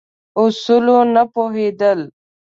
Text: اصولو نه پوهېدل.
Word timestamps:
اصولو 0.41 0.99
نه 1.15 1.23
پوهېدل. 1.33 1.99